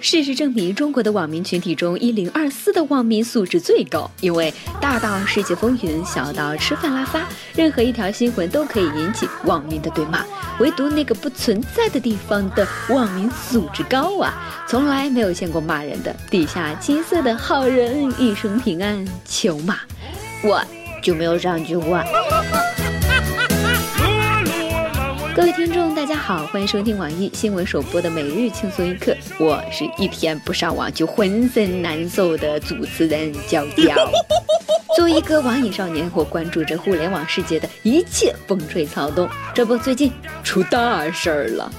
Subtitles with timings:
[0.00, 4.08] 事实证明，中国的网民群体中，一零二四的网民素质最高。
[4.20, 10.24] 因为大到世界风云，小到吃饭拉撒，任何一条新闻都可以引起网民的对骂。
[10.60, 14.32] 唯独那个不存在的地方的网民素质高啊，
[14.68, 16.14] 从来没有见过骂人的。
[16.30, 19.78] 底下金色的好人一生平安，求骂，
[20.42, 20.62] 我
[21.02, 22.04] 就没有这句话。
[25.38, 29.16] 各位听众，大家好，欢迎收听网易新闻首播的每日轻松一刻。
[29.38, 33.94] 我是一天不上网就浑身难受的主持人娇娇。
[34.96, 39.28] 作为一个网瘾少年，我关注着互联网世界的一切风吹草动。
[39.54, 40.10] 这不，最近
[40.42, 41.72] 出大事儿了。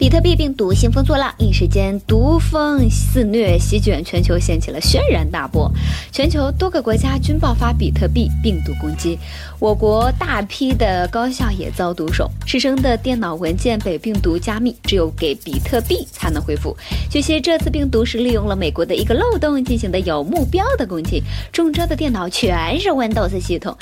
[0.00, 5.70] 比特币病毒兴风作浪，一时间毒风肆虐，席卷全球，掀起了轩然大波。
[6.10, 9.18] 全球多个国家均爆发比特币病毒攻击，
[9.58, 16.74] 我国大批的高校也遭毒手，师生的电脑文件被病毒加密，只有给比特币才能恢复。
[17.10, 23.76] 据悉，这次病毒是利用了美国的一个漏洞进行的有目标的攻击，中招的电脑全是 Windows 系统。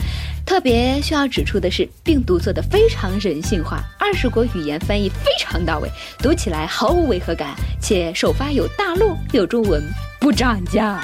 [0.44, 9.82] 特别需要指出的是，病毒做的非常人性化，二十国语言翻译非常到位，读起来毫无违和感，且首发有大陆有中文，
[10.20, 11.00] 不涨价。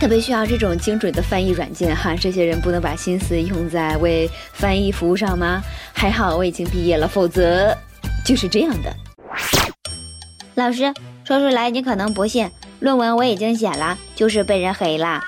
[0.00, 5.62] 特别需要这种精准的翻译软件哈，这些人不能把心思用在为翻译服务上吗？
[5.92, 7.76] 还好我已经毕业了，否则
[8.24, 8.94] 就是这样的。
[10.54, 10.92] 老师
[11.24, 12.50] 说出来你可能不信，
[12.80, 15.22] 论文我已经写了，就是被人黑了。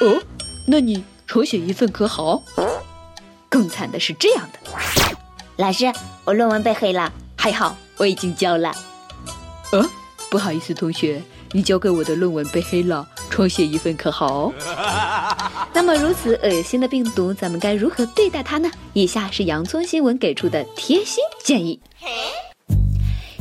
[0.00, 0.22] 哦，
[0.66, 1.04] 那你？
[1.26, 2.42] 重写一份可好？
[3.48, 4.58] 更惨的是这样的，
[5.56, 5.90] 老师，
[6.24, 7.10] 我论文被黑了，
[7.42, 8.72] 还好我已经交了。
[9.72, 9.84] 呃，
[10.30, 14.52] 不好意思，同学，你交给我的论文被黑了，重写一份可好？
[15.74, 18.70] 那么如此恶心的病毒，咱们该如何对待它呢？
[18.92, 21.80] 以下是洋葱新闻给出的贴心建议。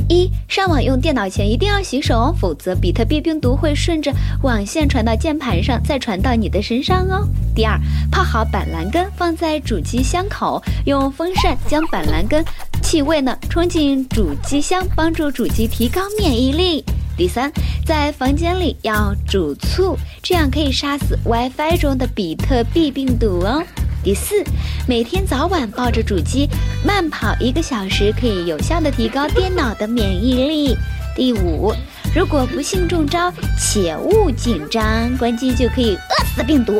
[0.10, 7.24] 一上网用电脑前一定要洗手哦，否则比特币病毒会顺着网线传到键盘上，再传到你的身上哦。
[7.56, 7.80] 第二，
[8.12, 12.44] 泡好板蓝根放在主机箱口，用风扇将板蓝根
[12.92, 16.84] 气味呢冲进主机箱，帮助主机提高免疫力。
[17.16, 17.50] 第三，
[17.86, 23.64] 在房间里要煮醋，这样可以杀死 WiFi 中的比特币病毒哦。
[24.04, 24.44] 第四，
[24.90, 26.50] 每天早晚抱着主机
[26.86, 30.76] 慢跑一个小时，可以有效的提高电脑的免疫力。
[31.16, 31.74] 第五，
[32.14, 36.78] 如果不幸中招，且勿紧张，关机就可以饿死病毒。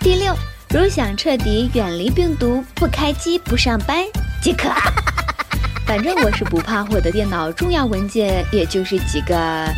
[0.00, 0.34] 第六，
[0.70, 4.02] 如想彻底远离病毒，不开机不上班
[4.40, 4.70] 即可。
[5.86, 9.72] 反正我是不怕我的电脑重要文件，也就是几个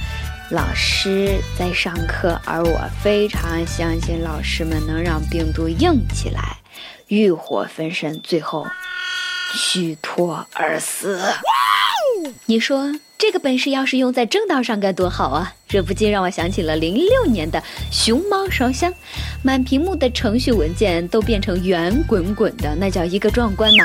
[0.50, 6.56] 老师在上课，而我非常相信老师们能让病毒硬起来。
[7.08, 8.66] 欲火焚身，最后
[9.54, 11.20] 虚脱而死。
[12.46, 15.54] 你说这个本事要是用在正道上该多好啊！
[15.68, 18.92] 这不禁让我想起了零六年的熊猫烧香，
[19.42, 23.84] 满屏幕的程序文件都变成圆滚滚的，那叫一个壮观呐！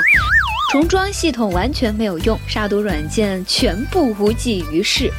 [0.70, 5.10] 重装系统完全没有用，杀毒软件全部无济于事。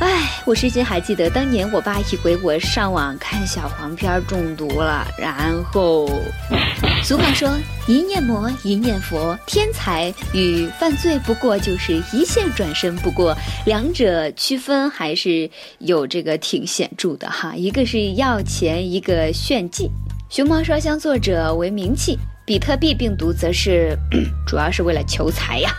[0.00, 6.08] 唉，我至今还记得当年我爸以为我上网看小黄片中毒了，然后，
[7.04, 7.48] 俗话说
[7.86, 15.48] 一念魔一念佛，天才与犯罪不过就是一线转身，不过两者区分还是
[15.78, 19.88] 有这个挺显著的哈，一个是要钱，一个炫技。
[20.28, 23.98] 熊猫烧香作者为名气，比特币病毒则是
[24.46, 25.74] 主要是为了求财呀。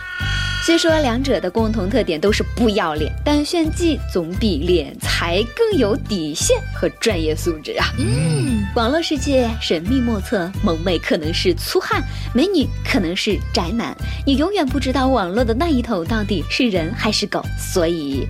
[0.66, 7.86] 虽说两者的共同特点都是不要脸，但炫技总比敛财更有底线和专业素质啊！
[7.98, 12.02] 嗯，网络世界神秘莫测，萌妹可能是粗汉，
[12.34, 13.96] 美女可能是宅男，
[14.26, 18.28] 你永远不知道网络的那一头到底是人还是狗，所以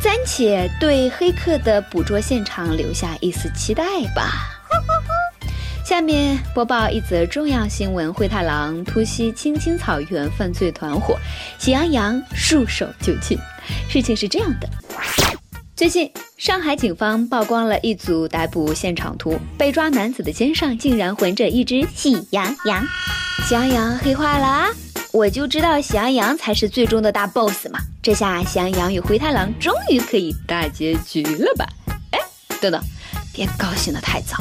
[0.00, 3.84] 暂且对黑客的捕捉现场留下一丝期待
[4.14, 4.30] 吧。
[5.96, 11.16] 下面播报一则重要新闻：灰太狼突袭青青草原，犯罪团伙，
[11.58, 13.38] 喜羊羊束手就擒。
[13.88, 14.68] 事情是这样的：
[15.74, 22.86] 最近，上海警方曝光了一组逮捕现场图，被抓男子的肩上竟然纹着一只喜羊羊。
[23.48, 24.66] 喜羊羊黑化了啊！
[25.14, 27.80] 我就知道喜羊羊才是最终的大 boss 嘛！
[28.02, 31.66] 这下喜羊羊与灰太狼终于可以大结局了吧？
[32.60, 32.82] 等等。
[33.32, 34.38] 别高兴的太早，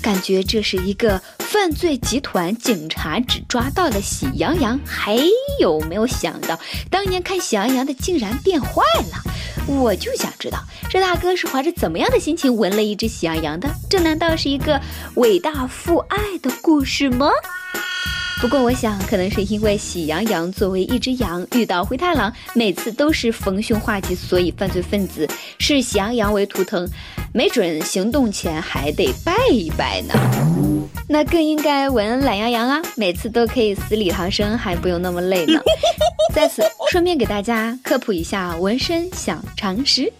[0.00, 5.18] 感觉这是一个犯罪集团，警察只抓到了喜羊羊，还
[5.60, 6.58] 有没有想到
[6.90, 9.22] 当年看喜羊羊的竟然变坏了？
[9.66, 13.68] 我就想知道这大哥是怀着怎么样的心情闻了一只喜羊羊的？
[13.90, 14.80] 这难道是一个
[15.16, 17.30] 伟大父爱的故事吗？
[18.40, 26.88] 不过我想，可能是因为喜羊羊作为一只羊，遇到灰太狼每次都是逢凶化吉，所以犯罪分子视喜羊羊为图腾，
[27.34, 30.14] 没准行动前还得拜一拜呢。
[31.08, 35.60] 那更应该纹懒羊羊啊，每次都可以死里逃生，还不用那么累呢。
[36.32, 36.62] 在此
[36.92, 40.12] 顺便给大家科普一下纹身小常识。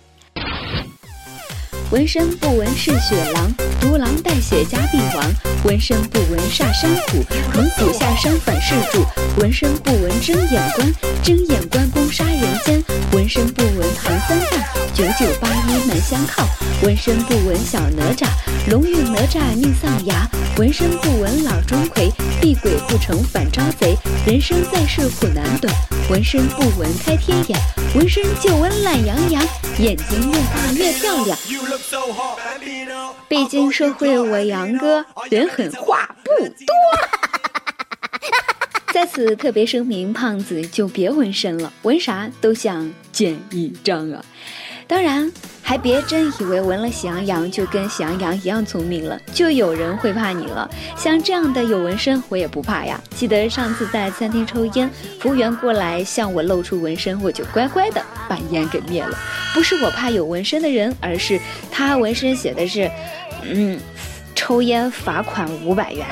[1.93, 3.49] 纹身不纹是雪狼，
[3.80, 5.25] 独狼带血加必亡。
[5.64, 9.04] 纹身不纹煞山虎，猛虎下山反噬主。
[9.38, 12.82] 纹身不纹睁眼关，睁眼关公杀人间。
[13.12, 14.60] 纹身不纹唐三藏，
[14.94, 16.46] 九九八一难相靠。
[16.82, 18.26] 纹身不纹小哪吒，
[18.70, 20.28] 龙运哪吒命丧崖。
[20.56, 22.10] 纹身不纹老钟馗，
[22.40, 23.96] 避鬼不成反招贼。
[24.26, 25.72] 人生在世苦难短，
[26.10, 27.58] 纹身不纹开天眼。
[27.94, 29.42] 纹身就纹懒羊羊，
[29.78, 31.38] 眼睛越大越漂亮。
[33.28, 36.75] 毕竟社会我杨哥人狠话不多。
[38.92, 44.25] 在此特别声明，胖子就别纹身了，纹啥都像见一张啊！
[44.86, 45.30] 当然。
[45.69, 50.67] 还别真以为纹了喜羊羊就跟喜羊羊一样聪明了，就有人会怕你了。
[50.97, 52.99] 像这样的有纹身，我也不怕呀。
[53.11, 54.88] 记得上次在餐厅抽烟，
[55.20, 59.15] 服务员过来向我露出纹身，我就乖乖的把烟给灭了。
[59.53, 61.38] 不是我怕有纹身的人，而是
[61.70, 62.91] 他纹身写的是，
[63.43, 63.79] 嗯，
[64.35, 66.06] 抽烟罚款五百元。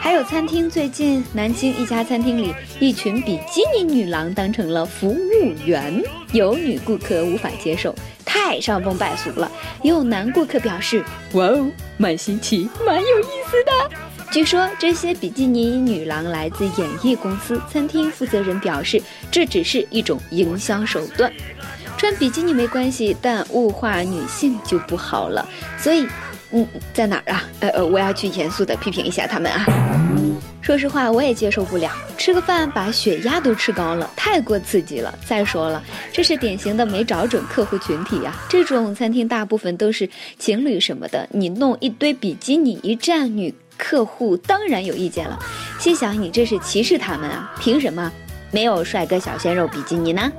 [0.00, 6.02] 还有餐厅，最近南京一家餐厅里，一群比基尼女郎当成了服务员，
[6.32, 7.94] 有女顾客无法接受，
[8.44, 9.50] 太伤风败俗了。
[9.82, 11.02] 也有男顾客表示
[11.32, 13.96] ：“哇哦，蛮新奇，蛮有意思的。”
[14.30, 17.58] 据说这些比基尼女郎来自演艺公司。
[17.70, 21.32] 餐厅负责人表示，这只是一种营销手段，
[21.96, 25.48] 穿比基尼没关系，但物化女性就不好了。
[25.78, 26.06] 所以。
[26.56, 27.42] 嗯，在哪儿啊？
[27.58, 29.66] 呃呃，我要去严肃的批评一下他们啊！
[30.60, 35.12] 说实话，我也接受不了，吃个饭把血压都吃高了，太过刺激了。
[35.26, 35.82] 再说了，
[36.12, 38.34] 这是典型的没找准客户群体呀。
[38.48, 40.08] 这种餐厅大部分都是
[40.38, 45.38] 情侣什么的，你弄一堆比基尼一站，女客户当然有意见了。
[45.78, 47.52] 心想你这是歧视他们啊？
[47.60, 48.10] 凭什么？
[48.54, 50.30] 没有帅哥小鲜肉比基尼呢，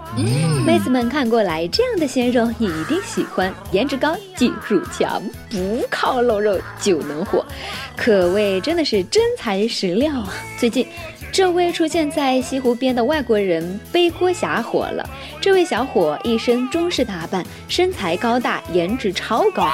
[0.66, 7.46] 妹子们看过来，这样的鲜肉你一定喜欢，颜值高，技术强，不靠露肉就能火，
[7.94, 10.34] 可谓真的是真材实料啊！
[10.58, 10.88] 最近，
[11.30, 15.06] 这位出现在西湖边的外国人背锅侠火了。
[15.42, 19.70] 这位小伙一身中式打扮，身材高大，颜值超高，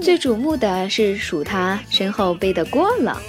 [0.00, 3.20] 最瞩目的是数他身后背的锅了。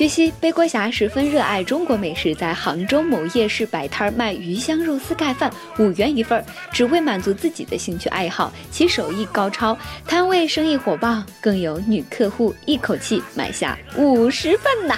[0.00, 6.42] 据悉，背锅侠十分热爱中国美食，在杭州某夜市摆摊卖鱼香肉丝盖饭，五元一份，
[6.72, 8.50] 只为满足自己的兴趣爱好。
[8.70, 9.76] 其手艺高超，
[10.06, 14.96] 摊位生意火爆，更有女客户一口气买下五十份呐！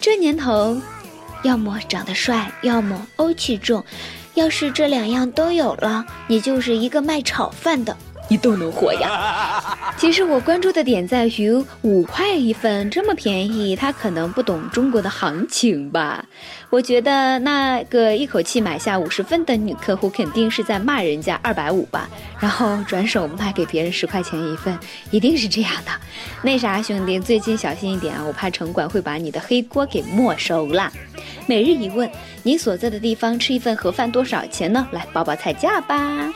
[0.00, 0.82] 这年头，
[1.44, 3.84] 要么长得帅，要么欧气重，
[4.34, 7.96] 要是这两样都有了，你就是一个卖炒饭的。
[8.28, 9.76] 你都能火呀！
[9.96, 16.24] 其实我关注的点在于五块一份这么便宜，他可能不懂中国的行情吧？
[16.70, 22.08] 我觉得那个一口气买下五十份的女客户肯定是在骂人家二百五吧，
[22.40, 24.76] 然后转手卖给别人十块钱一份，
[25.10, 25.92] 一定是这样的。
[26.42, 30.90] 那啥，兄弟，最近小心一点啊，我怕城管会把你的黑锅给没收了。
[31.46, 32.10] 每日一问，
[32.42, 34.88] 你所在的地方吃一份盒饭多少钱呢？
[34.90, 36.32] 来报报菜价吧。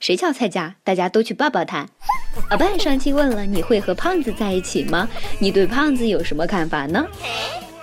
[0.00, 0.74] 谁叫菜价？
[0.82, 1.86] 大家都去抱抱他。
[2.48, 5.06] 阿爸上期问了，你会和胖子在一起吗？
[5.38, 7.06] 你对胖子有什么看法呢？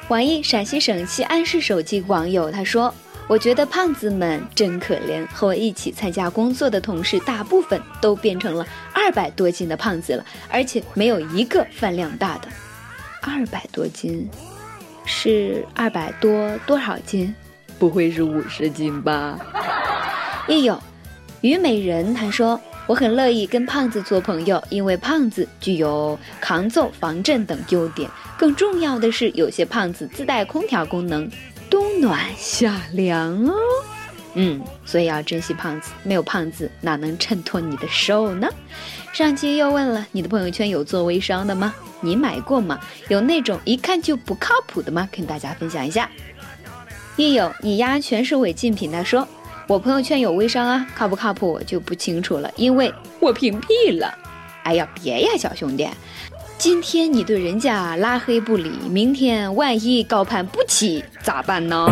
[0.07, 2.91] 网易陕西省西安市手机网友他说
[3.29, 12.47] ：“我觉得胖子们真可怜，和我一起参加工作的同事大部分都变成了二百多斤的胖子了，而且没有一个饭量大的。
[13.21, 14.27] 二百多斤，
[15.05, 17.36] 是二百多多少斤？
[17.77, 19.38] 不会是五十斤吧？
[20.47, 20.81] 也有。”
[21.41, 28.10] 虞美人他说：“我很乐意跟胖子做朋友，因为胖子具有抗揍、防震等优点。
[28.38, 31.29] 更重要的是，有些胖子自带空调功能，
[31.70, 33.53] 冬暖夏凉哦。
[34.34, 38.50] 嗯，所以要珍惜胖子，没有胖子哪能衬托你的瘦呢？”
[39.13, 41.74] 上期又问了，你的朋友圈有做微商的吗？
[42.01, 42.79] 你买过吗？
[43.10, 45.08] 有那种一看就不靠谱的吗？
[45.12, 46.10] 跟大家分享一下。
[47.15, 49.27] 亦有你丫全是违禁品，他说。
[49.67, 54.17] 我朋友圈有微商啊，靠不靠谱我就不清楚了，因为我屏蔽了。
[54.63, 55.86] 哎呀，别呀，小兄弟，
[56.57, 61.86] 今天你对人家拉黑不理，明天万一高攀不起咋办呢？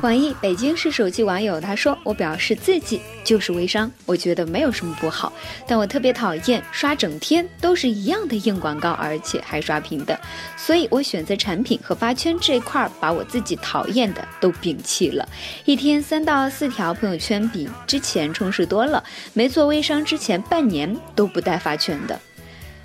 [0.00, 5.32] 网易北京市手机网友他说：“我表示自己就是微商，我觉得没有什么不好，
[5.66, 10.18] 但我特别讨厌刷整天都是一样的硬广告，而且还刷屏的，
[10.56, 15.28] 所以我选择产品和发圈这块儿，把我自己讨厌的都摒弃了。
[15.64, 19.02] 一天三到四条朋友圈比之前充实多了，
[19.32, 22.20] 没做微商之前半年都不带发圈的。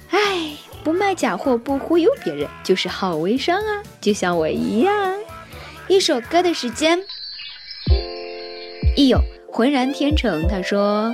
[0.09, 0.51] 哎，
[0.83, 5.13] 不卖假货，不忽悠别人，就是好微商啊，就像我一样。”
[5.89, 7.03] 一首歌的时间，
[8.95, 9.19] 一有
[9.51, 10.47] 浑然天成。
[10.47, 11.13] 他说，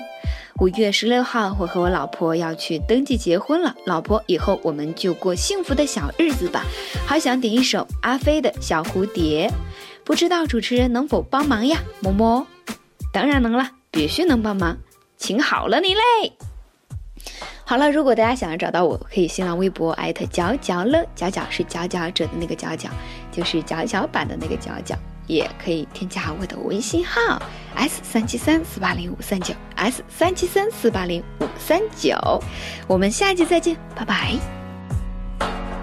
[0.60, 3.76] 五月十六号，我和我老婆要去登记结婚了。
[3.86, 6.66] 老婆，以后我们就过幸福的小日子吧。
[7.08, 9.52] 好想点一首阿飞的小蝴蝶，
[10.04, 11.80] 不知道主持人能否帮忙呀？
[12.00, 12.48] 么么，
[13.12, 14.78] 当然能了，必须能帮忙，
[15.18, 16.02] 请好了你嘞。
[17.70, 22.90] 好了，如果大家想要找到我，可以新浪微博艾特角角乐，角角是佼佼者的那个角角，
[23.32, 24.96] 就是角角版的那个角角，
[25.28, 27.40] 也可以添加我的微信号
[27.76, 32.18] s 三七三四八零五三九 s 三七三四八零五三九，
[32.88, 34.34] 我们下期再见，拜拜。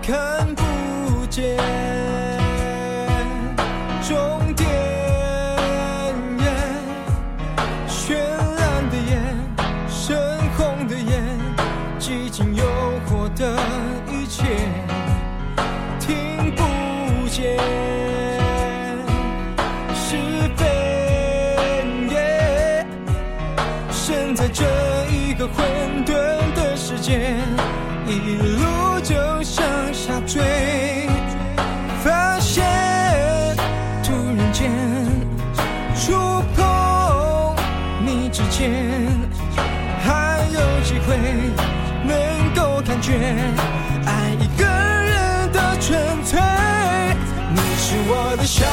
[0.03, 1.57] 看不见
[14.29, 14.43] 却
[42.07, 43.13] 能够感觉
[44.07, 46.41] 爱一个人的纯粹。
[47.55, 48.65] 你是我的小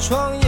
[0.00, 0.39] 创业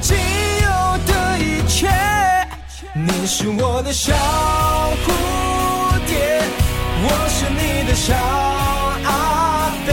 [0.00, 0.68] 仅有
[1.06, 1.88] 的一切，
[2.94, 4.12] 你是我的小
[5.04, 5.06] 蝴
[6.06, 6.42] 蝶，
[7.02, 8.14] 我是你的小
[9.04, 9.88] 阿飞，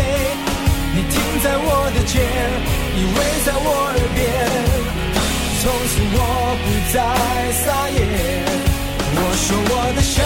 [0.94, 2.14] 你停在我的肩，
[2.96, 4.24] 依偎在我耳边，
[5.62, 6.18] 从此我
[6.64, 6.96] 不再
[7.52, 7.98] 撒野。
[9.18, 10.18] 我说我的小